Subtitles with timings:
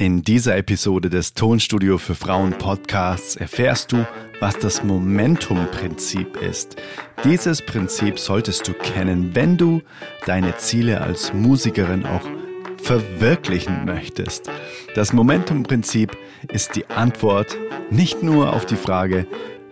[0.00, 4.06] In dieser Episode des Tonstudio für Frauen Podcasts erfährst du,
[4.38, 6.76] was das Momentum-Prinzip ist.
[7.24, 9.82] Dieses Prinzip solltest du kennen, wenn du
[10.24, 12.22] deine Ziele als Musikerin auch
[12.80, 14.48] verwirklichen möchtest.
[14.94, 17.58] Das Momentum-Prinzip ist die Antwort
[17.90, 19.26] nicht nur auf die Frage,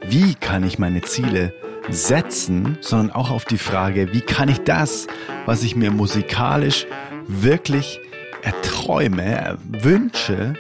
[0.09, 1.55] wie kann ich meine Ziele
[1.89, 5.07] setzen, sondern auch auf die Frage, wie kann ich das,
[5.45, 6.89] was ich mir musikalisch
[7.29, 8.01] wirklich
[8.47, 10.55] erträume, wünsche,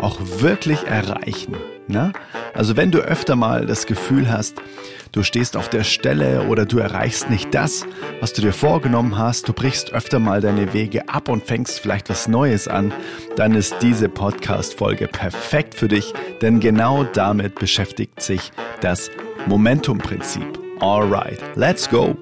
[0.00, 1.56] auch wirklich erreichen.
[1.88, 2.12] Ne?
[2.54, 4.62] Also wenn du öfter mal das Gefühl hast,
[5.10, 7.84] du stehst auf der Stelle oder du erreichst nicht das,
[8.20, 12.08] was du dir vorgenommen hast, du brichst öfter mal deine Wege ab und fängst vielleicht
[12.08, 12.92] was Neues an,
[13.36, 19.10] dann ist diese Podcast-Folge perfekt für dich, denn genau damit beschäftigt sich das
[19.46, 20.60] Momentum-Prinzip.
[20.78, 22.16] Alright, let's go!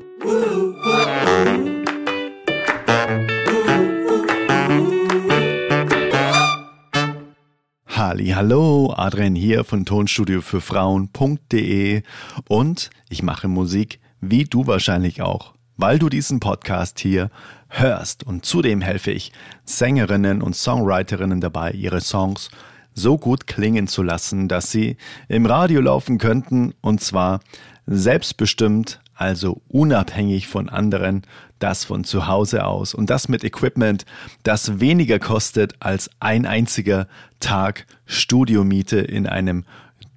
[8.10, 12.02] Hallo, Adrian hier von Tonstudio für Frauen.de
[12.48, 17.30] und ich mache Musik, wie du wahrscheinlich auch, weil du diesen Podcast hier
[17.68, 18.24] hörst.
[18.24, 19.30] Und zudem helfe ich
[19.64, 22.50] Sängerinnen und Songwriterinnen dabei, ihre Songs
[22.94, 24.96] so gut klingen zu lassen, dass sie
[25.28, 26.74] im Radio laufen könnten.
[26.80, 27.38] Und zwar
[27.86, 31.22] selbstbestimmt, also unabhängig von anderen,
[31.58, 34.06] das von zu Hause aus und das mit Equipment,
[34.42, 37.06] das weniger kostet als ein einziger
[37.38, 39.64] Tag Studiomiete in einem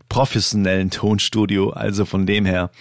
[0.08, 1.72] professionellen Tonstudio.
[1.72, 2.72] Also von dem her,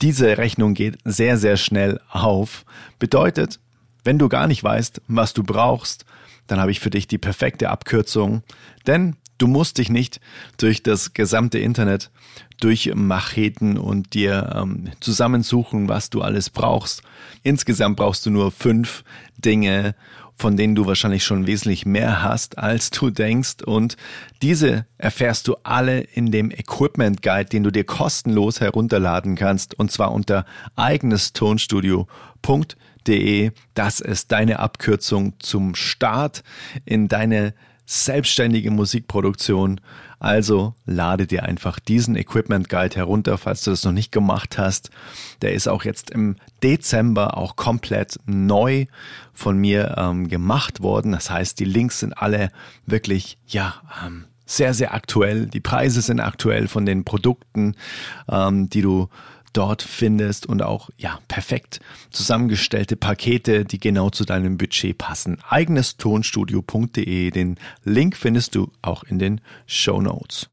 [0.00, 2.64] diese Rechnung geht sehr, sehr schnell auf.
[2.98, 3.60] Bedeutet,
[4.02, 6.06] wenn du gar nicht weißt, was du brauchst,
[6.46, 8.42] dann habe ich für dich die perfekte Abkürzung.
[8.86, 10.20] Denn Du musst dich nicht
[10.58, 12.10] durch das gesamte Internet
[12.60, 17.02] durchmacheten und dir ähm, zusammensuchen, was du alles brauchst.
[17.42, 19.02] Insgesamt brauchst du nur fünf
[19.38, 19.94] Dinge,
[20.34, 23.62] von denen du wahrscheinlich schon wesentlich mehr hast, als du denkst.
[23.64, 23.96] Und
[24.42, 29.90] diese erfährst du alle in dem Equipment Guide, den du dir kostenlos herunterladen kannst, und
[29.90, 30.44] zwar unter
[30.76, 33.52] eigenestonstudio.de.
[33.72, 36.44] Das ist deine Abkürzung zum Start
[36.84, 37.54] in deine
[37.90, 39.80] selbstständige Musikproduktion.
[40.20, 44.90] Also lade dir einfach diesen Equipment Guide herunter, falls du das noch nicht gemacht hast.
[45.42, 48.86] Der ist auch jetzt im Dezember auch komplett neu
[49.32, 51.10] von mir ähm, gemacht worden.
[51.10, 52.50] Das heißt, die Links sind alle
[52.86, 53.74] wirklich, ja,
[54.06, 55.46] ähm, sehr, sehr aktuell.
[55.46, 57.74] Die Preise sind aktuell von den Produkten,
[58.30, 59.08] ähm, die du
[59.52, 61.80] dort findest und auch ja perfekt
[62.10, 65.38] zusammengestellte Pakete, die genau zu deinem Budget passen.
[65.48, 67.30] Eigenestonstudio.de.
[67.30, 70.48] Den Link findest du auch in den Show Notes.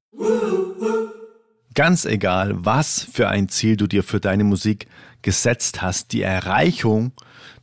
[1.73, 4.87] Ganz egal, was für ein Ziel du dir für deine Musik
[5.21, 7.11] gesetzt hast, die Erreichung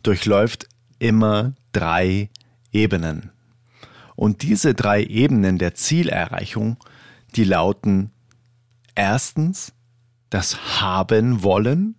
[0.03, 0.69] durchläuft
[0.99, 2.31] immer drei
[2.73, 3.31] Ebenen.
[4.17, 6.77] Und diese drei Ebenen der Zielerreichung,
[7.35, 8.13] die lauten
[8.95, 9.73] erstens
[10.35, 11.95] das Haben wollen,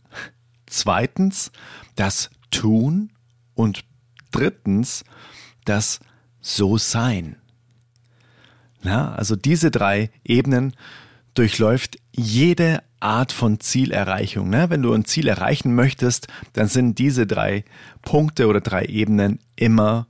[0.65, 1.53] zweitens
[1.95, 3.13] das Tun
[3.53, 3.85] und
[4.31, 5.05] drittens
[5.63, 6.01] das
[6.41, 7.37] So sein.
[8.83, 10.73] Na, also diese drei Ebenen
[11.33, 14.49] durchläuft jede Art von Zielerreichung.
[14.49, 14.69] Ne?
[14.69, 17.63] Wenn du ein Ziel erreichen möchtest, dann sind diese drei
[18.01, 20.07] Punkte oder drei Ebenen immer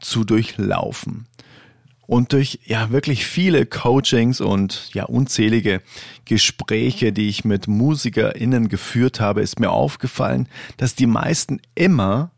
[0.00, 1.28] zu durchlaufen.
[2.06, 5.80] Und durch ja wirklich viele Coachings und ja unzählige
[6.24, 12.30] Gespräche, die ich mit MusikerInnen geführt habe, ist mir aufgefallen, dass die meisten immer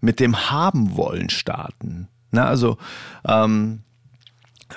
[0.00, 2.08] mit dem Haben wollen starten.
[2.30, 2.78] Na, also
[3.26, 3.82] ähm,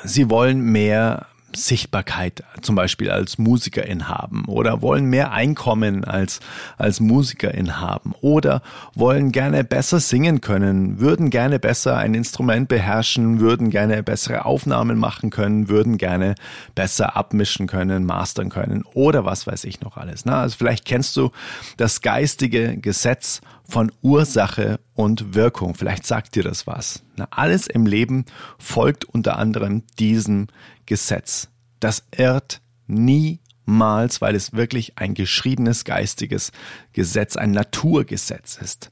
[0.04, 6.40] sie wollen mehr Sichtbarkeit zum Beispiel als Musikerin haben oder wollen mehr Einkommen als,
[6.78, 8.62] als Musikerin haben oder
[8.94, 14.97] wollen gerne besser singen können, würden gerne besser ein Instrument beherrschen, würden gerne bessere Aufnahmen
[14.97, 16.35] machen können, würden gerne
[16.75, 20.25] besser abmischen können, mastern können oder was weiß ich noch alles.
[20.25, 21.31] Na, also vielleicht kennst du
[21.78, 25.76] das geistige Gesetz von Ursache und Wirkung.
[25.76, 27.04] Vielleicht sagt dir das was.
[27.16, 28.26] Na, alles im Leben
[28.58, 30.48] folgt unter anderem diesem
[30.86, 31.50] Gesetz.
[31.80, 36.52] Das irrt niemals, weil es wirklich ein geschriebenes geistiges
[36.94, 38.90] Gesetz, ein Naturgesetz ist.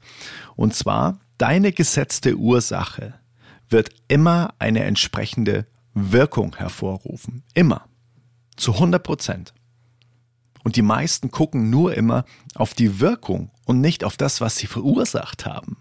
[0.56, 3.14] Und zwar, deine gesetzte Ursache
[3.68, 7.42] wird immer eine entsprechende Wirkung hervorrufen.
[7.54, 7.86] Immer.
[8.56, 9.54] Zu 100 Prozent.
[10.66, 12.24] Und die meisten gucken nur immer
[12.56, 15.76] auf die Wirkung und nicht auf das, was sie verursacht haben.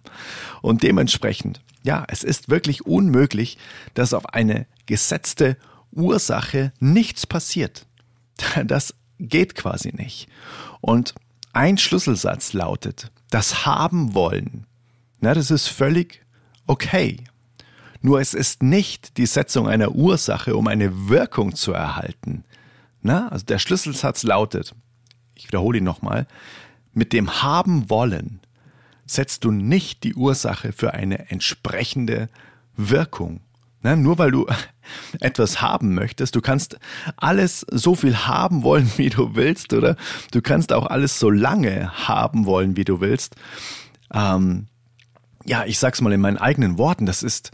[0.62, 3.58] Und dementsprechend, ja, es ist wirklich unmöglich,
[3.96, 5.58] dass auf eine gesetzte
[5.92, 7.88] Ursache nichts passiert.
[8.66, 10.30] Das geht quasi nicht.
[10.82, 11.16] Und
[11.52, 14.68] ein Schlüsselsatz lautet, das haben wollen.
[15.20, 16.24] Na, das ist völlig
[16.68, 17.24] okay.
[18.02, 22.44] Nur es ist nicht die Setzung einer Ursache, um eine Wirkung zu erhalten.
[23.06, 24.74] Na, also der Schlüsselsatz lautet,
[25.36, 26.26] ich wiederhole ihn nochmal,
[26.92, 28.40] mit dem Haben wollen
[29.06, 32.30] setzt du nicht die Ursache für eine entsprechende
[32.76, 33.42] Wirkung.
[33.84, 34.48] Na, nur weil du
[35.20, 36.80] etwas haben möchtest, du kannst
[37.16, 39.98] alles so viel haben wollen, wie du willst, oder
[40.32, 43.36] du kannst auch alles so lange haben wollen, wie du willst.
[44.12, 44.66] Ähm,
[45.46, 47.52] ja, ich sag's mal in meinen eigenen Worten, das ist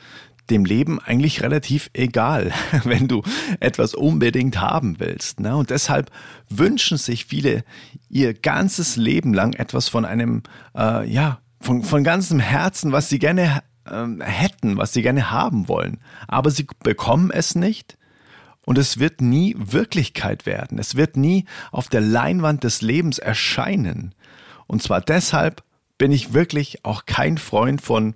[0.51, 2.51] dem Leben eigentlich relativ egal,
[2.83, 3.23] wenn du
[3.59, 5.39] etwas unbedingt haben willst.
[5.39, 5.55] Ne?
[5.55, 6.11] Und deshalb
[6.49, 7.63] wünschen sich viele
[8.09, 10.43] ihr ganzes Leben lang etwas von einem,
[10.77, 15.67] äh, ja, von, von ganzem Herzen, was sie gerne äh, hätten, was sie gerne haben
[15.67, 15.99] wollen.
[16.27, 17.97] Aber sie bekommen es nicht.
[18.63, 20.77] Und es wird nie Wirklichkeit werden.
[20.77, 24.13] Es wird nie auf der Leinwand des Lebens erscheinen.
[24.67, 25.63] Und zwar deshalb,
[26.01, 28.15] bin ich wirklich auch kein Freund von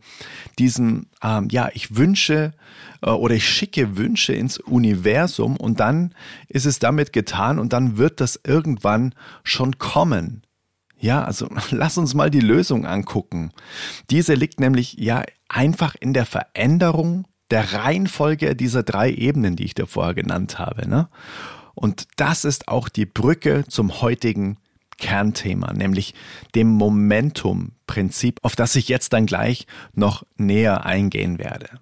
[0.57, 2.53] diesem, ähm, ja, ich wünsche
[3.03, 6.15] äh, oder ich schicke Wünsche ins Universum und dann
[6.47, 10.41] ist es damit getan und dann wird das irgendwann schon kommen.
[10.97, 13.51] Ja, also lass uns mal die Lösung angucken.
[14.09, 19.75] Diese liegt nämlich ja einfach in der Veränderung der Reihenfolge dieser drei Ebenen, die ich
[19.85, 20.89] vorher genannt habe.
[20.89, 21.07] Ne?
[21.75, 24.57] Und das ist auch die Brücke zum heutigen
[24.97, 26.13] Kernthema, nämlich
[26.55, 31.81] dem Momentum-Prinzip, auf das ich jetzt dann gleich noch näher eingehen werde.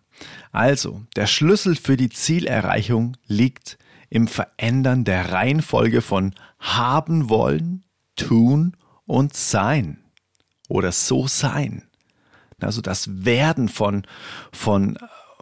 [0.52, 3.78] Also, der Schlüssel für die Zielerreichung liegt
[4.10, 7.84] im Verändern der Reihenfolge von haben wollen,
[8.16, 10.04] tun und sein
[10.70, 11.84] oder so sein.
[12.62, 14.06] Also das Werden von,
[14.52, 14.98] von,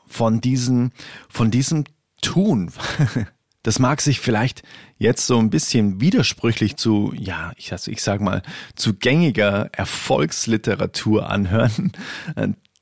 [0.07, 0.91] von diesem,
[1.29, 1.83] von diesem
[2.21, 2.71] Tun.
[3.63, 4.63] Das mag sich vielleicht
[4.97, 8.41] jetzt so ein bisschen widersprüchlich zu, ja, ich, ich sag mal,
[8.75, 11.91] zu gängiger Erfolgsliteratur anhören.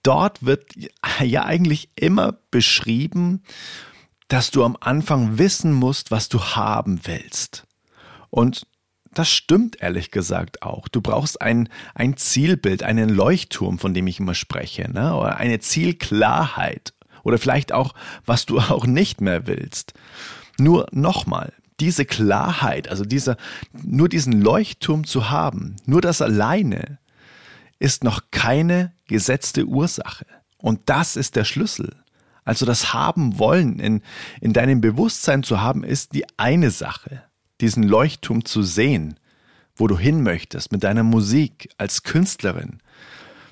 [0.04, 0.66] Dort wird
[1.22, 3.44] ja eigentlich immer beschrieben,
[4.30, 7.66] dass du am Anfang wissen musst, was du haben willst.
[8.30, 8.66] Und
[9.12, 10.88] das stimmt ehrlich gesagt auch.
[10.88, 15.16] Du brauchst ein, ein Zielbild, einen Leuchtturm, von dem ich immer spreche, ne?
[15.16, 16.94] oder eine Zielklarheit.
[17.24, 17.94] Oder vielleicht auch,
[18.26, 19.94] was du auch nicht mehr willst.
[20.60, 23.38] Nur nochmal, diese Klarheit, also dieser,
[23.84, 27.00] nur diesen Leuchtturm zu haben, nur das alleine
[27.80, 30.26] ist noch keine gesetzte Ursache.
[30.58, 31.96] Und das ist der Schlüssel.
[32.44, 34.02] Also das Haben wollen in,
[34.42, 37.24] in deinem Bewusstsein zu haben, ist die eine Sache.
[37.62, 39.20] Diesen Leuchtturm zu sehen,
[39.76, 42.80] wo du hin möchtest mit deiner Musik als Künstlerin.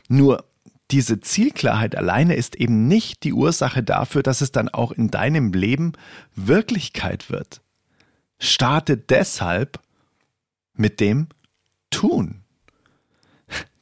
[0.10, 0.44] Nur
[0.92, 5.52] diese Zielklarheit alleine ist eben nicht die Ursache dafür, dass es dann auch in deinem
[5.52, 5.94] Leben
[6.36, 7.62] Wirklichkeit wird.
[8.40, 9.80] Starte deshalb
[10.74, 11.28] mit dem
[11.90, 12.44] Tun.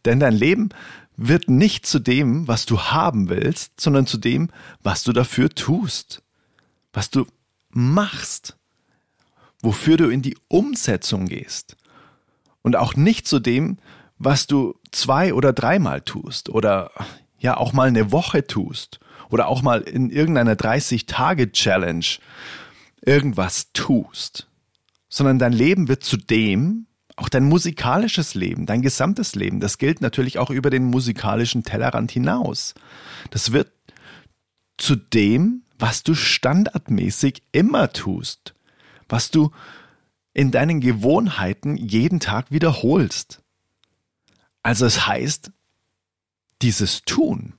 [0.06, 0.69] Denn dein Leben
[1.18, 4.50] wird nicht zu dem, was du haben willst, sondern zu dem,
[4.81, 6.22] was du dafür tust,
[6.94, 7.25] was du
[7.69, 8.57] machst,
[9.62, 11.78] wofür du in die Umsetzung gehst
[12.62, 13.78] und auch nicht zu dem,
[14.18, 16.92] was du zwei oder dreimal tust oder
[17.38, 19.00] ja auch mal eine Woche tust
[19.30, 22.06] oder auch mal in irgendeiner 30-Tage-Challenge
[23.01, 24.47] irgendwas tust,
[25.09, 26.88] sondern dein Leben wird zu dem,
[27.18, 32.12] auch dein musikalisches Leben, dein gesamtes Leben, das gilt natürlich auch über den musikalischen Tellerrand
[32.12, 32.74] hinaus.
[33.31, 33.71] Das wird
[34.77, 38.56] zu dem, was du standardmäßig immer tust,
[39.07, 39.52] was du
[40.33, 43.44] in deinen Gewohnheiten jeden Tag wiederholst.
[44.66, 45.52] Also es heißt,
[46.64, 47.54] dieses Tun,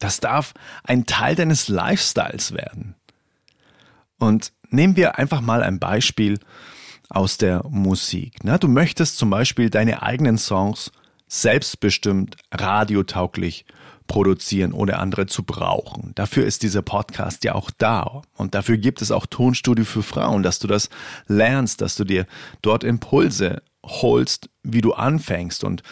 [0.00, 2.96] das darf ein Teil deines Lifestyles werden.
[4.18, 6.40] Und nehmen wir einfach mal ein Beispiel
[7.08, 8.38] aus der Musik.
[8.42, 10.90] Na, du möchtest zum Beispiel deine eigenen Songs
[11.28, 13.64] selbstbestimmt radiotauglich
[14.08, 16.10] produzieren, ohne andere zu brauchen.
[16.16, 18.22] Dafür ist dieser Podcast ja auch da.
[18.32, 20.90] Und dafür gibt es auch Tonstudio für Frauen, dass du das
[21.28, 22.26] lernst, dass du dir
[22.60, 25.82] dort Impulse holst, wie du anfängst und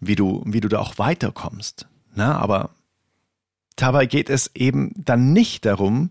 [0.00, 1.86] wie du, wie du da auch weiterkommst.
[2.14, 2.70] Na, aber
[3.76, 6.10] dabei geht es eben dann nicht darum,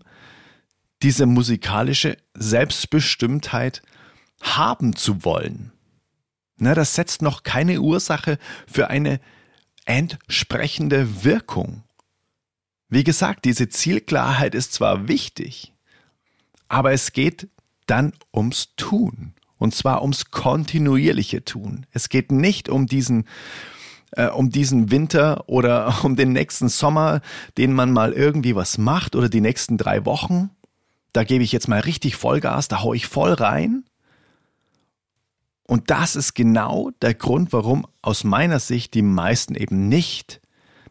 [1.02, 3.82] diese musikalische Selbstbestimmtheit
[4.40, 5.72] haben zu wollen.
[6.56, 9.20] Na, das setzt noch keine Ursache für eine
[9.84, 11.82] entsprechende Wirkung.
[12.88, 15.72] Wie gesagt, diese Zielklarheit ist zwar wichtig,
[16.68, 17.48] aber es geht
[17.86, 19.35] dann ums Tun.
[19.58, 21.86] Und zwar ums kontinuierliche Tun.
[21.90, 23.26] Es geht nicht um diesen,
[24.12, 27.20] äh, um diesen Winter oder um den nächsten Sommer,
[27.56, 30.50] den man mal irgendwie was macht oder die nächsten drei Wochen.
[31.12, 33.84] Da gebe ich jetzt mal richtig Vollgas, da haue ich voll rein.
[35.66, 40.40] Und das ist genau der Grund, warum aus meiner Sicht die meisten eben nicht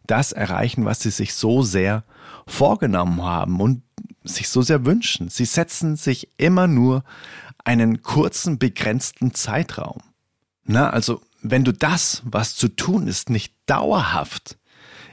[0.05, 2.03] das erreichen, was sie sich so sehr
[2.45, 3.83] vorgenommen haben und
[4.23, 5.29] sich so sehr wünschen.
[5.29, 7.03] Sie setzen sich immer nur
[7.65, 10.01] einen kurzen, begrenzten Zeitraum.
[10.63, 14.57] Na, also, wenn du das, was zu tun ist, nicht dauerhaft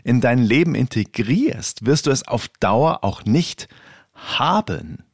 [0.04, 3.68] in dein Leben integrierst, wirst du es auf Dauer auch nicht
[4.14, 5.04] haben.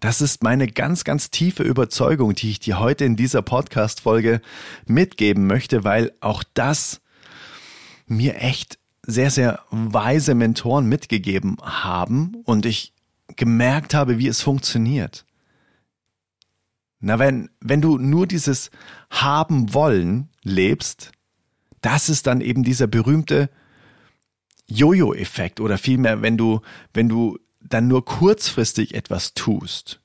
[0.00, 4.40] Das ist meine ganz, ganz tiefe Überzeugung, die ich dir heute in dieser Podcast-Folge
[4.86, 7.00] mitgeben möchte, weil auch das
[8.06, 12.92] mir echt sehr, sehr weise Mentoren mitgegeben haben und ich
[13.36, 15.24] gemerkt habe, wie es funktioniert.
[17.04, 18.70] Na, wenn, wenn du nur dieses
[19.10, 21.12] haben wollen lebst,
[21.82, 23.50] das ist dann eben dieser berühmte
[24.68, 26.62] Jojo-Effekt oder vielmehr, wenn du,
[26.94, 30.00] wenn du dann nur kurzfristig etwas tust.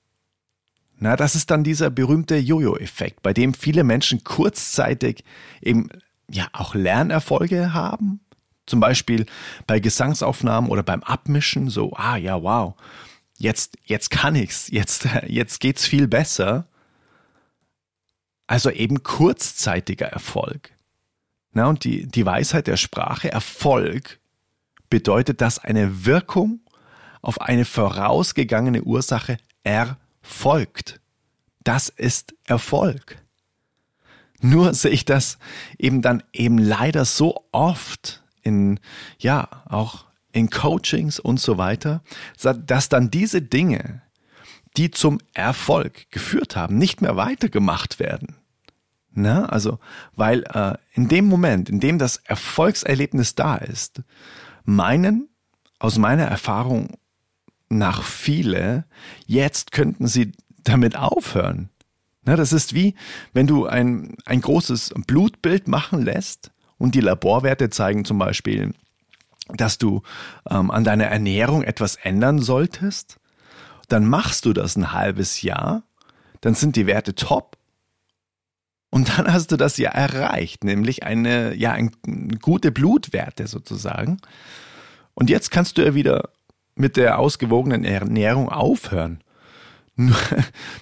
[0.98, 5.24] Na, das ist dann dieser berühmte Jojo-Effekt, bei dem viele Menschen kurzzeitig
[5.62, 5.88] eben
[6.29, 8.20] ja auch Lernerfolge haben.
[8.65, 9.25] Zum Beispiel
[9.65, 12.75] bei Gesangsaufnahmen oder beim Abmischen, so, ah ja, wow,
[13.38, 16.68] jetzt, jetzt kann ich's, jetzt, jetzt geht's viel besser.
[18.50, 20.72] Also eben kurzzeitiger Erfolg.
[21.51, 24.20] Na, und die, die Weisheit der Sprache, Erfolg,
[24.89, 26.60] bedeutet, dass eine Wirkung
[27.22, 31.00] auf eine vorausgegangene Ursache erfolgt.
[31.63, 33.24] Das ist Erfolg.
[34.41, 35.38] Nur sehe ich das
[35.77, 38.79] eben dann eben leider so oft in,
[39.20, 42.01] ja, auch in Coachings und so weiter,
[42.41, 44.01] dass dann diese Dinge,
[44.75, 48.38] die zum Erfolg geführt haben, nicht mehr weitergemacht werden.
[49.11, 49.79] Na, also,
[50.15, 54.03] weil äh, in dem Moment, in dem das Erfolgserlebnis da ist,
[54.65, 55.29] meinen,
[55.79, 56.97] aus meiner Erfahrung
[57.69, 58.85] nach viele,
[59.25, 61.69] jetzt könnten sie damit aufhören.
[62.23, 62.95] Na, das ist wie,
[63.33, 68.73] wenn du ein, ein großes Blutbild machen lässt und die Laborwerte zeigen zum Beispiel,
[69.47, 70.01] dass du
[70.49, 73.19] ähm, an deiner Ernährung etwas ändern solltest,
[73.87, 75.83] dann machst du das ein halbes Jahr,
[76.41, 77.57] dann sind die Werte top
[78.89, 81.91] und dann hast du das ja erreicht, nämlich eine, ja, ein,
[82.41, 84.17] gute Blutwerte sozusagen.
[85.13, 86.29] Und jetzt kannst du ja wieder
[86.75, 89.22] mit der ausgewogenen Ernährung aufhören.
[89.96, 90.15] Nur,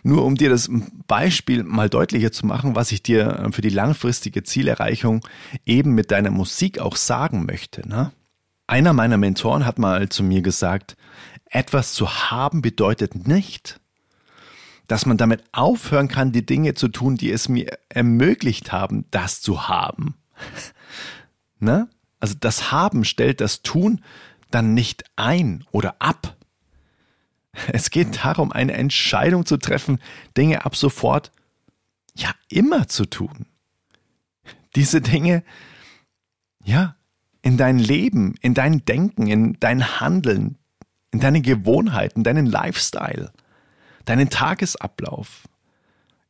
[0.03, 0.69] nur um dir das
[1.07, 5.25] Beispiel mal deutlicher zu machen, was ich dir für die langfristige Zielerreichung
[5.65, 7.89] eben mit deiner Musik auch sagen möchte.
[7.89, 8.11] Ne?
[8.67, 10.97] Einer meiner Mentoren hat mal zu mir gesagt,
[11.49, 13.79] etwas zu haben bedeutet nicht,
[14.87, 19.41] dass man damit aufhören kann, die Dinge zu tun, die es mir ermöglicht haben, das
[19.41, 20.15] zu haben.
[21.59, 21.89] ne?
[22.19, 24.01] Also das Haben stellt das Tun
[24.49, 26.35] dann nicht ein oder ab.
[27.73, 29.99] Es geht darum, eine Entscheidung zu treffen,
[30.35, 31.31] Dinge ab sofort
[32.15, 33.45] ja immer zu tun.
[34.75, 35.43] Diese Dinge,
[36.63, 36.95] ja,
[37.41, 40.57] in dein Leben, in dein Denken, in dein Handeln,
[41.11, 43.31] in deine Gewohnheiten, deinen Lifestyle
[44.07, 45.43] deinen Tagesablauf,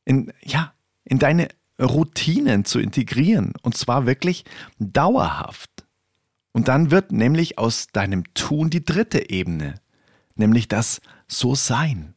[0.03, 0.73] in, ja,
[1.05, 1.47] in deine
[1.79, 4.45] Routinen zu integrieren und zwar wirklich
[4.79, 5.69] dauerhaft.
[6.51, 9.75] Und dann wird nämlich aus deinem Tun die dritte Ebene,
[10.35, 12.15] nämlich das So-Sein.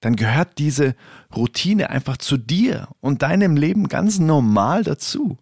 [0.00, 0.94] Dann gehört diese
[1.34, 5.38] Routine einfach zu dir und deinem Leben ganz normal dazu.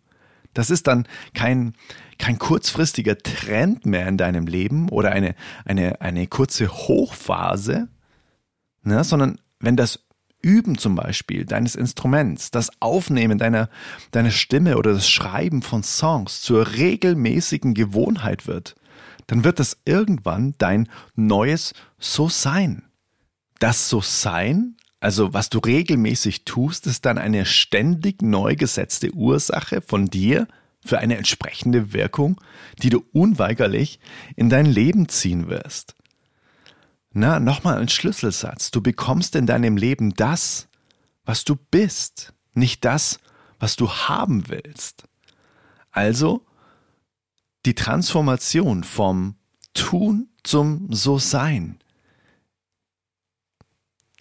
[0.54, 1.74] Das ist dann kein,
[2.18, 5.34] kein kurzfristiger Trend mehr in deinem Leben oder eine,
[5.66, 7.88] eine, eine kurze Hochphase,
[8.84, 10.00] ne, sondern wenn das
[10.42, 13.70] Üben zum Beispiel deines Instruments, das Aufnehmen deiner,
[14.10, 18.76] deiner Stimme oder das Schreiben von Songs zur regelmäßigen Gewohnheit wird,
[19.26, 22.82] dann wird das irgendwann dein neues So-Sein.
[23.58, 30.06] Das So-Sein, also was du regelmäßig tust, ist dann eine ständig neu gesetzte Ursache von
[30.06, 30.46] dir
[30.84, 32.38] für eine entsprechende Wirkung,
[32.82, 33.98] die du unweigerlich
[34.36, 35.94] in dein Leben ziehen wirst.
[37.16, 38.72] Na, nochmal ein Schlüsselsatz.
[38.72, 40.66] Du bekommst in deinem Leben das,
[41.24, 43.20] was du bist, nicht das,
[43.60, 45.04] was du haben willst.
[45.92, 46.44] Also
[47.66, 49.36] die Transformation vom
[49.74, 51.78] Tun zum So-Sein,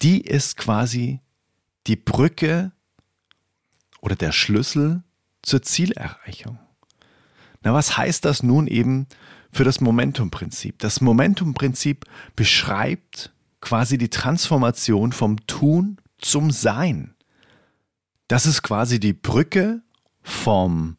[0.03, 1.19] die ist quasi
[1.87, 2.73] die Brücke
[4.01, 5.03] oder der Schlüssel
[5.41, 6.59] zur Zielerreichung.
[7.63, 9.07] Na, was heißt das nun eben
[9.53, 10.79] für das Momentum-Prinzip?
[10.79, 12.05] Das Momentum-Prinzip
[12.35, 17.15] beschreibt quasi die Transformation vom Tun zum Sein.
[18.27, 19.81] Das ist quasi die Brücke
[20.21, 20.97] vom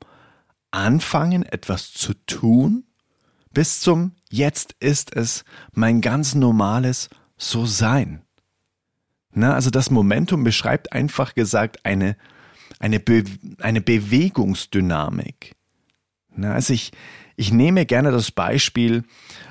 [0.70, 2.84] Anfangen, etwas zu tun,
[3.52, 8.22] bis zum Jetzt ist es mein ganz normales So-Sein.
[9.32, 12.16] Na, also das Momentum beschreibt einfach gesagt eine,
[12.78, 13.24] eine, Be
[13.60, 15.54] eine Bewegungsdynamik.
[16.34, 16.92] Na, also ich,
[17.36, 19.04] ich nehme gerne das Beispiel,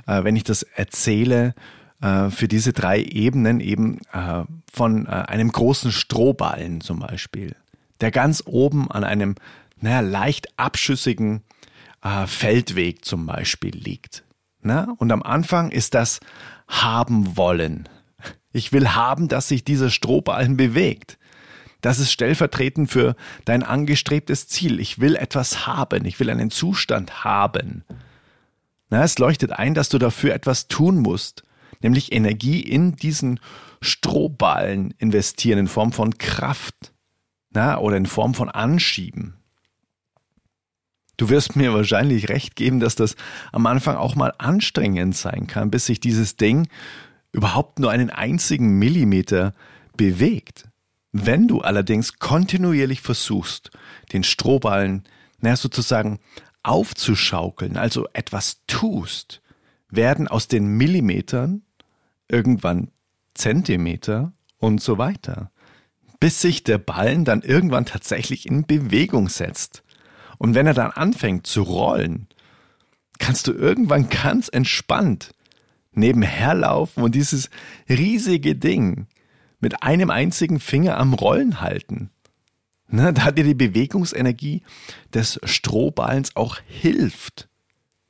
[0.08, 1.54] äh, wenn ich das erzähle,
[2.02, 7.56] äh, für diese drei Ebenen eben äh, von einem großen Strohballen zum Beispiel,
[8.02, 9.36] der ganz oben an einem
[9.80, 11.44] naja, leicht abschüssigen
[12.26, 14.24] Feldweg zum Beispiel liegt.
[14.62, 14.94] Na?
[14.98, 16.20] Und am Anfang ist das
[16.68, 17.88] haben wollen.
[18.52, 21.18] Ich will haben, dass sich dieser Strohballen bewegt.
[21.84, 23.14] Das ist stellvertretend für
[23.44, 24.80] dein angestrebtes Ziel.
[24.80, 26.06] Ich will etwas haben.
[26.06, 27.84] Ich will einen Zustand haben.
[28.90, 31.44] Na, es leuchtet ein, dass du dafür etwas tun musst,
[31.82, 33.42] nämlich Energie in diesen
[33.82, 36.94] Strohballen investieren in Form von Kraft
[37.50, 39.34] na, oder in Form von Anschieben.
[41.18, 43.18] Du wirst mir wahrscheinlich recht geben, dass das
[43.52, 46.70] am Anfang auch mal anstrengend sein kann, bis sich dieses Ding
[47.34, 49.54] überhaupt nur einen einzigen Millimeter
[49.98, 50.70] bewegt.
[51.14, 53.70] Wenn du allerdings kontinuierlich versuchst,
[54.12, 55.04] den Strohballen,
[55.40, 56.20] naja, sozusagen
[56.64, 59.42] aufzuschaukeln, also etwas tust,
[59.90, 61.62] werden aus den Millimetern
[62.28, 62.90] irgendwann
[63.36, 65.52] Zentimeter und so weiter,
[66.20, 69.84] bis sich der Ballen dann irgendwann tatsächlich in Bewegung setzt.
[70.40, 72.28] Und wenn er dann anfängt zu rollen,
[73.20, 75.36] kannst du irgendwann ganz entspannt
[75.92, 77.52] nebenher laufen und dieses
[77.88, 79.06] riesige Ding
[79.64, 82.10] mit einem einzigen Finger am Rollen halten.
[82.90, 84.62] Ne, da dir die Bewegungsenergie
[85.14, 87.48] des Strohballens auch hilft.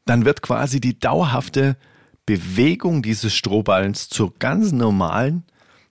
[0.05, 1.77] Dann wird quasi die dauerhafte
[2.25, 5.43] Bewegung dieses Strohballens zur ganz normalen,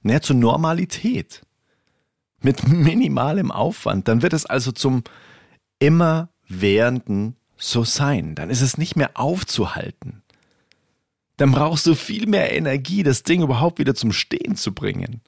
[0.03, 1.43] ne, zur Normalität.
[2.41, 4.09] Mit minimalem Aufwand.
[4.09, 5.05] Dann wird es also zum
[5.79, 8.35] immerwährenden so sein.
[8.35, 10.23] Dann ist es nicht mehr aufzuhalten.
[11.37, 15.23] Dann brauchst du viel mehr Energie, das Ding überhaupt wieder zum Stehen zu bringen.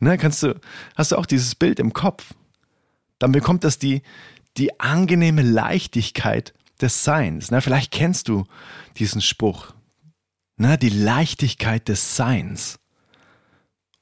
[0.00, 0.58] Ne, kannst du,
[0.96, 2.34] hast du auch dieses Bild im Kopf?
[3.18, 4.02] Dann bekommt das die,
[4.56, 7.50] die angenehme Leichtigkeit des Seins.
[7.50, 8.46] Na, vielleicht kennst du
[8.96, 9.74] diesen Spruch.
[10.56, 12.79] Na, die Leichtigkeit des Seins.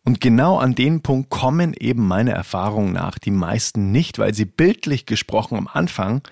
[0.09, 4.47] Und genau an den Punkt kommen eben meiner Erfahrung nach die meisten nicht, weil sie
[4.47, 6.23] bildlich gesprochen am Anfang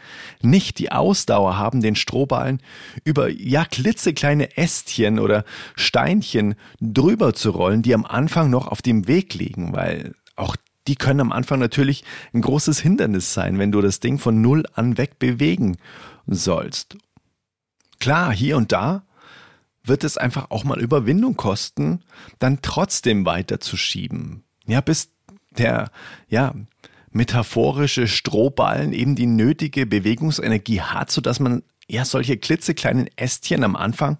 [0.40, 2.62] nicht die Ausdauer haben, den Strohballen
[3.04, 9.08] über ja klitzekleine Ästchen oder Steinchen drüber zu rollen, die am Anfang noch auf dem
[9.08, 10.56] Weg liegen, weil auch
[10.88, 14.64] die können am Anfang natürlich ein großes Hindernis sein, wenn du das Ding von null
[14.72, 15.76] an weg bewegen
[16.26, 16.96] sollst.
[18.00, 19.05] Klar, hier und da
[19.86, 22.02] wird es einfach auch mal Überwindung kosten,
[22.38, 24.42] dann trotzdem weiterzuschieben.
[24.66, 25.10] Ja, bis
[25.56, 25.90] der,
[26.28, 26.54] ja,
[27.10, 34.18] metaphorische Strohballen eben die nötige Bewegungsenergie hat, sodass man ja solche klitzekleinen Ästchen am Anfang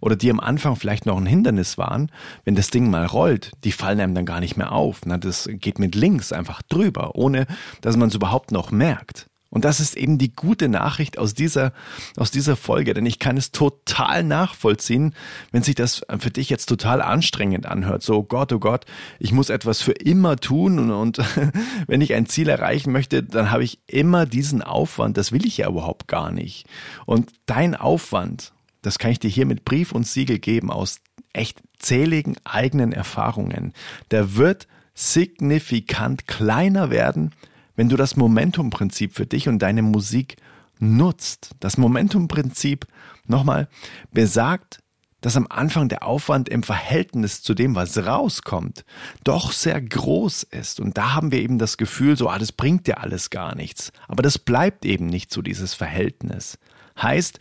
[0.00, 2.12] oder die am Anfang vielleicht noch ein Hindernis waren,
[2.44, 5.00] wenn das Ding mal rollt, die fallen einem dann gar nicht mehr auf.
[5.04, 7.46] Na, das geht mit links einfach drüber, ohne
[7.80, 9.27] dass man es überhaupt noch merkt.
[9.50, 11.72] Und das ist eben die gute Nachricht aus dieser,
[12.16, 15.14] aus dieser Folge, denn ich kann es total nachvollziehen,
[15.52, 18.02] wenn sich das für dich jetzt total anstrengend anhört.
[18.02, 18.84] So, Gott, oh Gott,
[19.18, 21.18] ich muss etwas für immer tun und, und
[21.86, 25.16] wenn ich ein Ziel erreichen möchte, dann habe ich immer diesen Aufwand.
[25.16, 26.66] Das will ich ja überhaupt gar nicht.
[27.06, 31.00] Und dein Aufwand, das kann ich dir hier mit Brief und Siegel geben aus
[31.32, 33.72] echt zähligen eigenen Erfahrungen.
[34.10, 37.32] Der wird signifikant kleiner werden,
[37.78, 40.34] wenn du das Momentum-Prinzip für dich und deine Musik
[40.80, 41.52] nutzt.
[41.60, 42.88] Das Momentum-Prinzip,
[43.28, 43.68] nochmal,
[44.10, 44.80] besagt,
[45.20, 48.84] dass am Anfang der Aufwand im Verhältnis zu dem, was rauskommt,
[49.22, 50.80] doch sehr groß ist.
[50.80, 53.92] Und da haben wir eben das Gefühl, so, ah, das bringt dir alles gar nichts.
[54.08, 56.58] Aber das bleibt eben nicht so, dieses Verhältnis.
[57.00, 57.38] Heißt,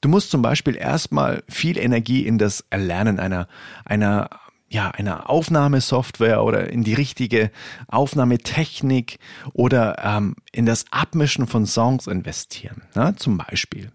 [0.00, 3.48] du musst zum Beispiel erstmal viel Energie in das Erlernen einer,
[3.84, 4.30] einer
[4.70, 7.50] ja, einer Aufnahmesoftware oder in die richtige
[7.88, 9.18] Aufnahmetechnik
[9.54, 13.90] oder ähm, in das Abmischen von Songs investieren, ne, zum Beispiel.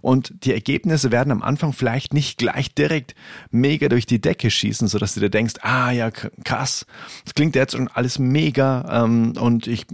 [0.00, 3.14] Und die Ergebnisse werden am Anfang vielleicht nicht gleich direkt
[3.50, 6.86] mega durch die Decke schießen, sodass du dir denkst, ah ja, krass,
[7.24, 9.86] das klingt jetzt schon alles mega ähm, und ich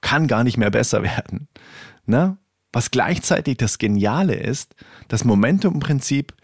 [0.00, 1.48] kann gar nicht mehr besser werden.
[2.06, 2.36] Ne?
[2.72, 4.74] Was gleichzeitig das Geniale ist,
[5.08, 6.34] das Momentum-Prinzip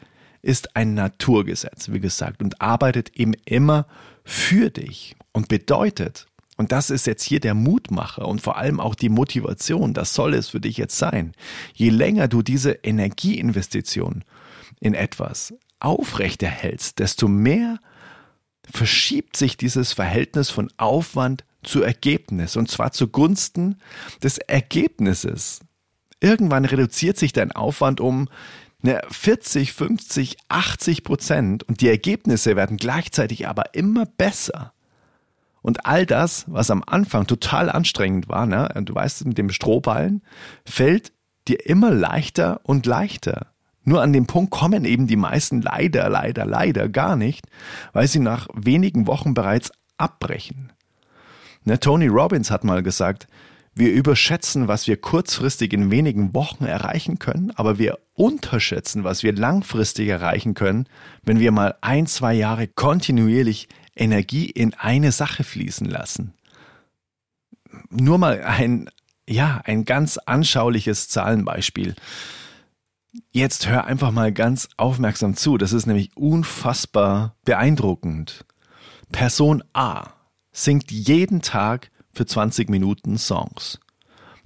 [0.43, 3.87] ist ein Naturgesetz, wie gesagt, und arbeitet eben immer
[4.25, 6.27] für dich und bedeutet,
[6.57, 10.35] und das ist jetzt hier der Mutmacher und vor allem auch die Motivation, das soll
[10.35, 11.33] es für dich jetzt sein.
[11.75, 14.25] Je länger du diese Energieinvestition
[14.79, 17.79] in etwas aufrechterhältst, desto mehr
[18.71, 23.77] verschiebt sich dieses Verhältnis von Aufwand zu Ergebnis und zwar zugunsten
[24.23, 25.61] des Ergebnisses.
[26.21, 28.29] Irgendwann reduziert sich dein Aufwand um
[28.83, 34.73] 40, 50, 80 Prozent und die Ergebnisse werden gleichzeitig aber immer besser.
[35.63, 40.23] Und all das, was am Anfang total anstrengend war, ne, du weißt, mit dem Strohballen,
[40.65, 41.13] fällt
[41.49, 43.49] dir immer leichter und leichter.
[43.85, 47.47] Nur an dem Punkt kommen eben die meisten leider, leider, leider gar nicht,
[47.93, 50.73] weil sie nach wenigen Wochen bereits abbrechen.
[51.65, 53.27] Ne, Tony Robbins hat mal gesagt,
[53.81, 59.33] wir überschätzen, was wir kurzfristig in wenigen Wochen erreichen können, aber wir unterschätzen, was wir
[59.33, 60.87] langfristig erreichen können,
[61.25, 66.35] wenn wir mal ein, zwei Jahre kontinuierlich Energie in eine Sache fließen lassen.
[67.89, 68.89] Nur mal ein,
[69.29, 71.97] ja, ein ganz anschauliches Zahlenbeispiel.
[73.31, 75.57] Jetzt hör einfach mal ganz aufmerksam zu.
[75.59, 78.45] Das ist nämlich unfassbar beeindruckend.
[79.11, 80.11] Person A
[80.53, 83.79] singt jeden Tag für 20 Minuten Songs.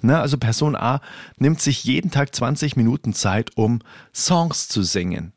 [0.01, 1.01] Na, also Person A
[1.39, 3.81] nimmt sich jeden Tag 20 Minuten Zeit, um
[4.13, 5.33] Songs zu singen.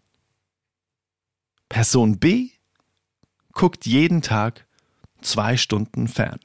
[1.70, 2.50] Person B
[3.54, 4.66] guckt jeden Tag
[5.22, 6.40] zwei Stunden fern.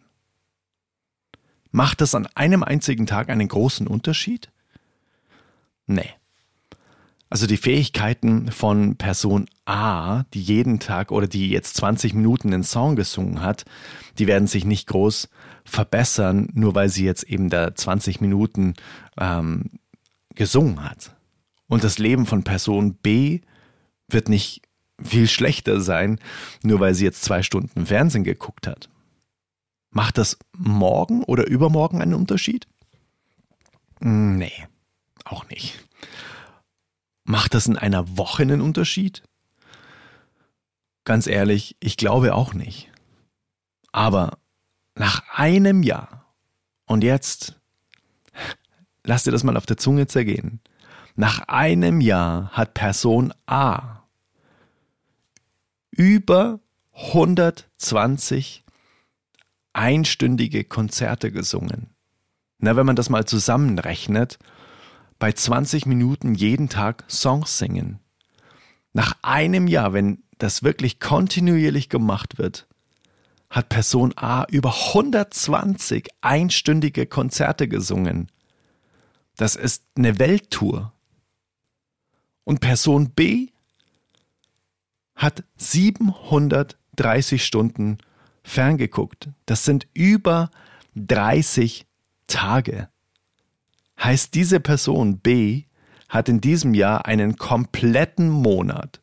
[1.71, 4.51] Macht das an einem einzigen Tag einen großen Unterschied?
[5.87, 6.11] Nee.
[7.29, 12.63] Also die Fähigkeiten von Person A, die jeden Tag oder die jetzt 20 Minuten einen
[12.63, 13.65] Song gesungen hat,
[14.19, 15.29] die werden sich nicht groß
[15.65, 18.75] verbessern, nur weil sie jetzt eben da 20 Minuten
[19.19, 19.71] ähm,
[20.35, 21.15] gesungen hat.
[21.69, 23.41] Und das Leben von Person B
[24.09, 24.63] wird nicht
[25.03, 26.21] viel schlechter sein,
[26.63, 28.89] nur weil sie jetzt zwei Stunden Fernsehen geguckt hat.
[29.91, 32.67] Macht das morgen oder übermorgen einen Unterschied?
[34.01, 34.67] Nee,
[35.25, 35.87] auch nicht.
[37.25, 39.23] Macht das in einer Woche einen Unterschied?
[41.05, 42.91] Ganz ehrlich, ich glaube auch nicht.
[43.93, 44.39] Aber
[44.95, 46.27] nach einem Jahr,
[46.87, 47.61] und jetzt
[49.05, 50.61] lass dir das mal auf der Zunge zergehen,
[51.15, 54.03] nach einem Jahr hat Person A
[55.91, 56.61] über
[56.95, 58.65] 120
[59.73, 61.91] einstündige Konzerte gesungen.
[62.59, 64.39] Na, wenn man das mal zusammenrechnet,
[65.19, 67.99] bei 20 Minuten jeden Tag Songs singen.
[68.93, 72.67] Nach einem Jahr, wenn das wirklich kontinuierlich gemacht wird,
[73.53, 78.33] hat Person A über 120 einstündige Konzerte gesungen.
[79.37, 80.93] Das ist eine Welttour.
[82.43, 83.51] Und Person B
[85.15, 87.99] hat 730 Stunden
[88.43, 89.29] ferngeguckt.
[89.47, 90.51] Das sind über
[90.97, 91.87] 30
[92.27, 92.89] Tage
[94.03, 95.65] heißt diese Person B
[96.09, 99.01] hat in diesem Jahr einen kompletten Monat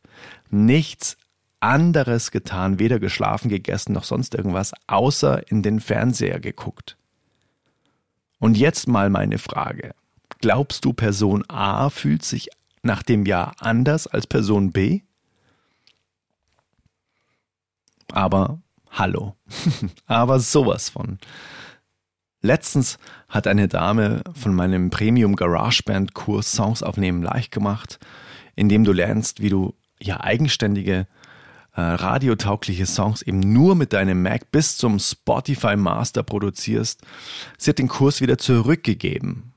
[0.50, 1.16] nichts
[1.60, 6.96] anderes getan, weder geschlafen, gegessen noch sonst irgendwas, außer in den Fernseher geguckt.
[8.38, 9.94] Und jetzt mal meine Frage.
[10.40, 12.48] Glaubst du, Person A fühlt sich
[12.82, 15.02] nach dem Jahr anders als Person B?
[18.10, 19.36] Aber hallo.
[20.06, 21.18] Aber sowas von.
[22.42, 27.98] Letztens hat eine Dame von meinem Premium GarageBand Kurs Songs aufnehmen leicht gemacht,
[28.56, 31.06] indem du lernst, wie du ja eigenständige
[31.74, 37.02] äh, radiotaugliche Songs eben nur mit deinem Mac bis zum Spotify Master produzierst.
[37.58, 39.52] Sie hat den Kurs wieder zurückgegeben.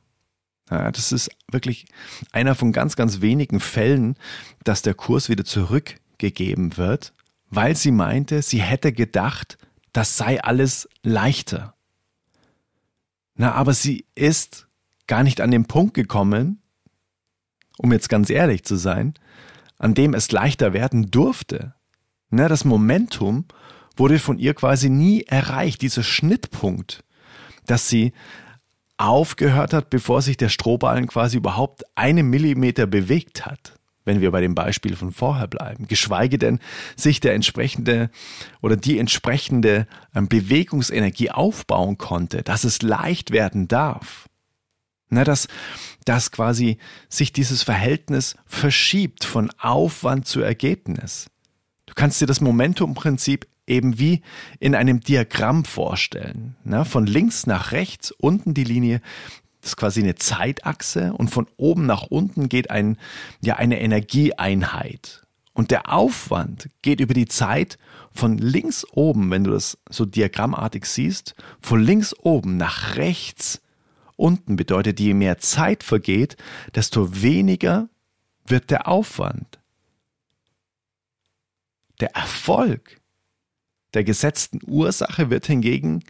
[0.68, 1.86] Das ist wirklich
[2.32, 4.16] einer von ganz, ganz wenigen Fällen,
[4.64, 7.14] dass der Kurs wieder zurückgegeben wird,
[7.50, 9.58] weil sie meinte, sie hätte gedacht,
[9.92, 11.76] das sei alles leichter.
[13.36, 14.68] Na, aber sie ist
[15.06, 16.62] gar nicht an den Punkt gekommen,
[17.78, 19.14] um jetzt ganz ehrlich zu sein,
[19.78, 21.76] an dem es leichter werden durfte.
[22.36, 23.46] Na, das Momentum
[23.96, 27.04] wurde von ihr quasi nie erreicht, dieser Schnittpunkt,
[27.68, 28.12] dass sie
[28.98, 33.74] aufgehört hat, bevor sich der Strohballen quasi überhaupt einen Millimeter bewegt hat
[34.06, 36.60] wenn wir bei dem Beispiel von vorher bleiben, geschweige denn
[36.98, 38.10] sich der entsprechende
[38.62, 44.28] oder die entsprechende ähm, Bewegungsenergie aufbauen konnte, dass es leicht werden darf.
[45.08, 45.48] Na, dass,
[46.04, 51.30] dass quasi sich dieses Verhältnis verschiebt von Aufwand zu Ergebnis.
[51.94, 54.24] Du kannst dir das Momentumprinzip eben wie
[54.60, 56.56] in einem Diagramm vorstellen.
[56.64, 59.00] Na, von links nach rechts, unten die Linie,
[59.62, 62.98] das ist quasi eine Zeitachse und von oben nach unten geht ein,
[63.42, 65.22] ja, eine Energieeinheit.
[65.54, 67.78] Und der Aufwand geht über die Zeit
[68.12, 73.62] von links oben, wenn du das so diagrammartig siehst, von links oben nach rechts
[74.16, 76.38] unten bedeutet, je mehr Zeit vergeht,
[76.74, 77.88] desto weniger
[78.46, 79.60] wird der Aufwand.
[82.04, 83.00] Der Erfolg
[83.94, 86.04] der gesetzten Ursache wird hingegen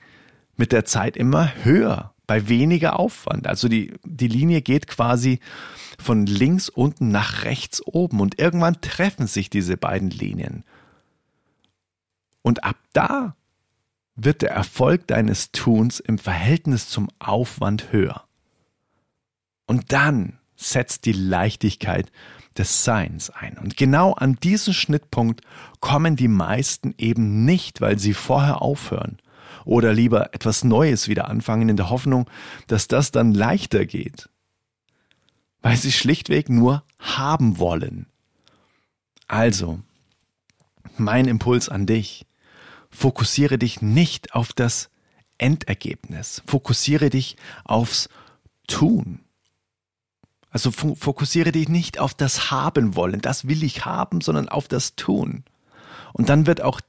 [0.55, 3.45] mit der Zeit immer höher bei weniger Aufwand.
[3.45, 5.39] Also die, die Linie geht quasi
[5.99, 10.63] von links unten nach rechts oben und irgendwann treffen sich diese beiden Linien.
[12.41, 13.35] Und ab da
[14.15, 18.23] wird der Erfolg deines Tuns im Verhältnis zum Aufwand höher.
[19.67, 22.11] Und dann setzt die Leichtigkeit
[22.57, 23.57] des Seins ein.
[23.57, 25.41] Und genau an diesen Schnittpunkt
[25.79, 29.17] kommen die meisten eben nicht, weil sie vorher aufhören
[29.65, 32.29] oder lieber etwas Neues wieder anfangen in der Hoffnung,
[32.67, 34.29] dass das dann leichter geht.
[35.61, 38.07] Weil sie schlichtweg nur haben wollen.
[39.27, 39.79] Also,
[40.97, 42.25] mein Impuls an dich.
[42.89, 44.89] Fokussiere dich nicht auf das
[45.37, 46.43] Endergebnis.
[46.45, 48.09] Fokussiere dich aufs
[48.67, 49.22] Tun.
[50.53, 54.95] Also fokussiere dich nicht auf das Haben wollen, das will ich haben, sondern auf das
[54.95, 55.43] Tun.
[56.13, 56.79] Und dann wird auch,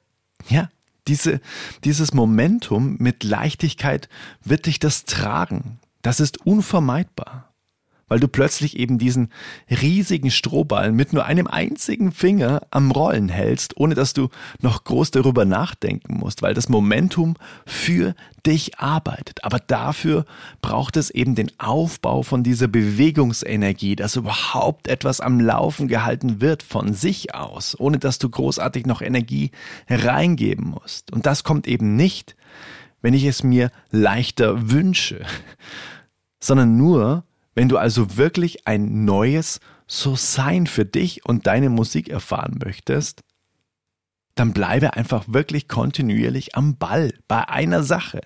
[0.49, 0.69] ja,
[1.09, 1.41] diese,
[1.83, 4.11] dieses Momentum mit Leichtigkeit
[4.43, 5.81] wird dich das tragen.
[6.03, 7.54] Das ist unvermeidbar
[8.15, 9.29] weil du plötzlich eben diesen
[9.69, 14.29] riesigen Strohball mit nur einem einzigen Finger am Rollen hältst, ohne dass du
[14.61, 17.35] noch groß darüber nachdenken musst, weil das Momentum
[17.67, 18.15] für
[18.47, 19.43] dich arbeitet.
[19.43, 20.27] Aber dafür
[20.63, 26.63] braucht es eben den Aufbau von dieser Bewegungsenergie, dass überhaupt etwas am Laufen gehalten wird
[26.63, 29.51] von sich aus, ohne dass du großartig noch Energie
[29.91, 31.13] reingeben musst.
[31.13, 32.37] Und das kommt eben nicht,
[33.03, 35.27] wenn ich es mir leichter wünsche,
[36.39, 37.25] sondern nur,
[37.55, 43.23] wenn du also wirklich ein neues So-Sein für dich und deine Musik erfahren möchtest,
[44.35, 48.21] dann bleibe einfach wirklich kontinuierlich am Ball bei einer Sache.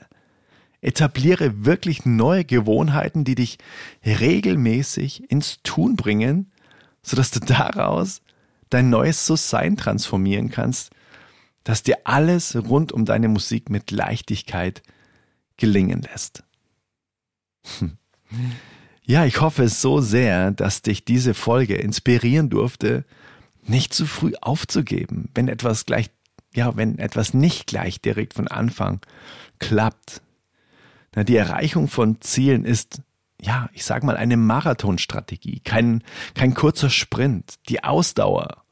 [0.80, 3.58] Etabliere wirklich neue Gewohnheiten, die dich
[4.06, 6.52] regelmäßig ins Tun bringen,
[7.02, 8.22] sodass du daraus
[8.70, 10.90] dein neues So-Sein transformieren kannst,
[11.64, 14.82] dass dir alles rund um deine Musik mit Leichtigkeit
[15.56, 16.44] gelingen lässt.
[17.78, 17.98] Hm.
[19.08, 23.06] Ja, ich hoffe so sehr, dass dich diese Folge inspirieren durfte,
[23.62, 26.10] nicht zu früh aufzugeben, wenn etwas gleich,
[26.54, 29.00] ja, wenn etwas nicht gleich direkt von Anfang
[29.58, 30.20] klappt.
[31.14, 33.00] Na, die Erreichung von Zielen ist,
[33.40, 37.54] ja, ich sag mal, eine Marathonstrategie, kein, kein kurzer Sprint.
[37.70, 38.62] Die Ausdauer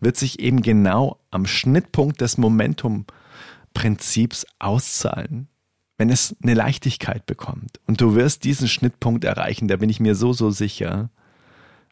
[0.00, 5.50] wird sich eben genau am Schnittpunkt des Momentum-Prinzips auszahlen
[5.96, 7.80] wenn es eine Leichtigkeit bekommt.
[7.86, 11.10] Und du wirst diesen Schnittpunkt erreichen, da bin ich mir so, so sicher,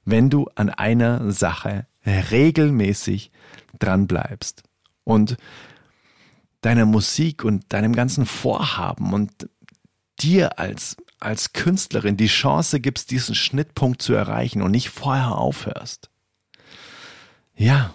[0.04, 3.30] wenn du an einer Sache regelmäßig
[3.78, 4.64] dran bleibst
[5.04, 5.36] und
[6.60, 9.48] deiner Musik und deinem ganzen Vorhaben und
[10.18, 16.10] dir als, als Künstlerin die Chance gibst, diesen Schnittpunkt zu erreichen und nicht vorher aufhörst.
[17.56, 17.94] Ja.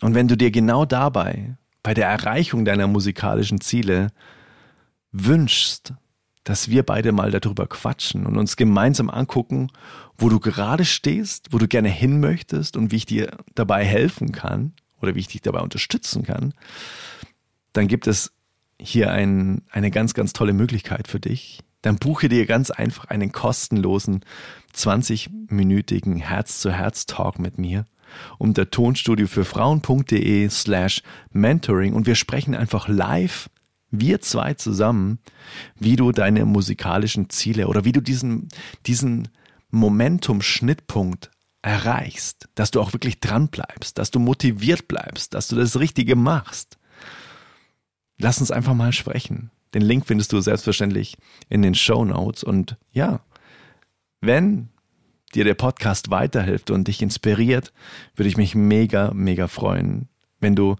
[0.00, 4.12] Und wenn du dir genau dabei, bei der Erreichung deiner musikalischen Ziele,
[5.12, 5.94] wünschst,
[6.44, 9.70] dass wir beide mal darüber quatschen und uns gemeinsam angucken,
[10.16, 14.32] wo du gerade stehst, wo du gerne hin möchtest und wie ich dir dabei helfen
[14.32, 16.54] kann oder wie ich dich dabei unterstützen kann,
[17.72, 18.32] dann gibt es
[18.80, 21.60] hier ein, eine ganz, ganz tolle Möglichkeit für dich.
[21.82, 24.24] Dann buche dir ganz einfach einen kostenlosen
[24.74, 27.84] 20-minütigen Herz-zu-Herz-Talk mit mir
[28.38, 33.48] unter tonstudio für Frauen.de slash mentoring und wir sprechen einfach live
[33.90, 35.18] wir zwei zusammen,
[35.78, 38.48] wie du deine musikalischen Ziele oder wie du diesen,
[38.86, 39.28] diesen
[39.70, 41.30] Momentum-Schnittpunkt
[41.62, 46.16] erreichst, dass du auch wirklich dran bleibst, dass du motiviert bleibst, dass du das Richtige
[46.16, 46.78] machst.
[48.18, 49.50] Lass uns einfach mal sprechen.
[49.74, 51.16] Den Link findest du selbstverständlich
[51.48, 52.42] in den Show Notes.
[52.42, 53.20] Und ja,
[54.20, 54.68] wenn
[55.34, 57.72] dir der Podcast weiterhilft und dich inspiriert,
[58.16, 60.08] würde ich mich mega, mega freuen,
[60.40, 60.76] wenn du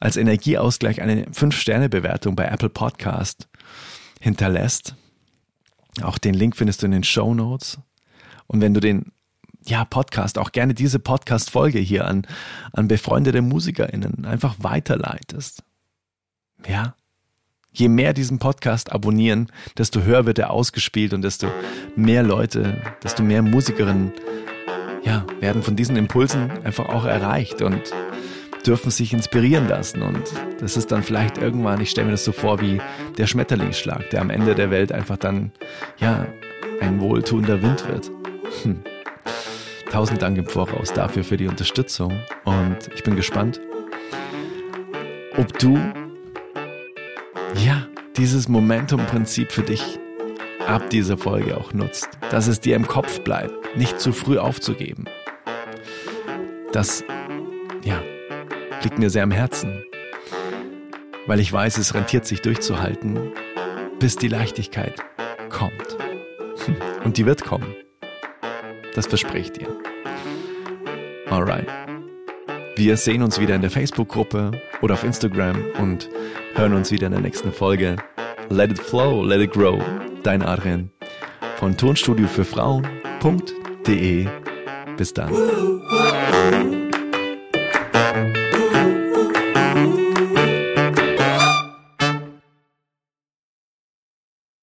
[0.00, 3.48] als Energieausgleich eine 5-Sterne-Bewertung bei Apple Podcast
[4.18, 4.96] hinterlässt.
[6.02, 7.78] Auch den Link findest du in den Show Notes.
[8.46, 9.12] Und wenn du den
[9.66, 12.26] ja, Podcast, auch gerne diese Podcast-Folge hier an,
[12.72, 15.62] an befreundete MusikerInnen einfach weiterleitest.
[16.66, 16.94] Ja.
[17.72, 21.48] Je mehr diesen Podcast abonnieren, desto höher wird er ausgespielt und desto
[21.94, 24.12] mehr Leute, desto mehr Musikerinnen,
[25.04, 27.92] ja, werden von diesen Impulsen einfach auch erreicht und
[28.66, 30.02] dürfen sich inspirieren lassen.
[30.02, 30.22] Und
[30.60, 32.80] das ist dann vielleicht irgendwann, ich stelle mir das so vor wie
[33.18, 35.52] der Schmetterlingsschlag, der am Ende der Welt einfach dann,
[35.98, 36.26] ja,
[36.80, 38.10] ein wohltuender Wind wird.
[38.62, 38.82] Hm.
[39.90, 42.20] Tausend Dank im Voraus dafür für die Unterstützung.
[42.44, 43.60] Und ich bin gespannt,
[45.36, 45.78] ob du,
[47.64, 49.98] ja, dieses Momentum-Prinzip für dich
[50.66, 52.08] ab dieser Folge auch nutzt.
[52.30, 55.06] Dass es dir im Kopf bleibt, nicht zu früh aufzugeben.
[56.72, 57.02] Dass,
[58.82, 59.84] liegt mir sehr am Herzen,
[61.26, 63.32] weil ich weiß, es rentiert sich durchzuhalten,
[63.98, 64.94] bis die Leichtigkeit
[65.48, 65.96] kommt.
[67.04, 67.74] Und die wird kommen.
[68.94, 69.68] Das verspreche ich dir.
[71.28, 71.68] Alright.
[72.76, 76.08] Wir sehen uns wieder in der Facebook-Gruppe oder auf Instagram und
[76.54, 77.96] hören uns wieder in der nächsten Folge.
[78.48, 79.82] Let it flow, let it grow.
[80.22, 80.90] Dein Adrian
[81.56, 84.28] von tonstudiofürfrauen.de.
[84.96, 85.69] Bis dann.